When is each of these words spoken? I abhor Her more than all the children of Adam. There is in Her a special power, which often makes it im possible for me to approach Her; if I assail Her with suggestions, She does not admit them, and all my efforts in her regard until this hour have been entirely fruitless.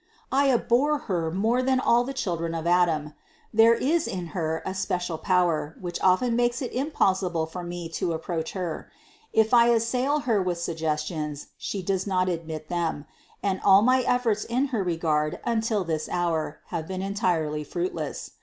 I 0.31 0.49
abhor 0.49 0.97
Her 0.97 1.29
more 1.29 1.61
than 1.61 1.79
all 1.79 2.03
the 2.03 2.11
children 2.11 2.55
of 2.55 2.65
Adam. 2.65 3.13
There 3.53 3.75
is 3.75 4.07
in 4.07 4.29
Her 4.33 4.63
a 4.65 4.73
special 4.73 5.19
power, 5.19 5.75
which 5.79 6.01
often 6.01 6.35
makes 6.35 6.59
it 6.59 6.73
im 6.73 6.89
possible 6.89 7.45
for 7.45 7.61
me 7.61 7.87
to 7.89 8.13
approach 8.13 8.53
Her; 8.53 8.89
if 9.31 9.53
I 9.53 9.67
assail 9.67 10.21
Her 10.21 10.41
with 10.41 10.59
suggestions, 10.59 11.49
She 11.55 11.83
does 11.83 12.07
not 12.07 12.29
admit 12.29 12.67
them, 12.67 13.05
and 13.43 13.61
all 13.63 13.83
my 13.83 14.01
efforts 14.01 14.43
in 14.43 14.69
her 14.73 14.83
regard 14.83 15.39
until 15.45 15.83
this 15.83 16.09
hour 16.09 16.61
have 16.69 16.87
been 16.87 17.03
entirely 17.03 17.63
fruitless. 17.63 18.31